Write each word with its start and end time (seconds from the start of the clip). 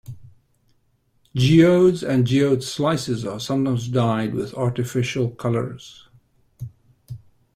Geodes 1.35 2.01
and 2.01 2.25
geode 2.25 2.63
slices 2.63 3.23
are 3.23 3.39
sometimes 3.39 3.87
dyed 3.87 4.33
with 4.33 4.51
artificial 4.57 5.29
colors. 5.29 6.09